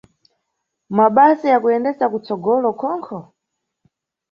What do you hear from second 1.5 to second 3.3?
ya kuyendesa kutsogolo khonkho?